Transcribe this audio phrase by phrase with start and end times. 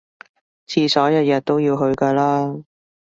[0.67, 2.63] 廁所日日都要去㗎啦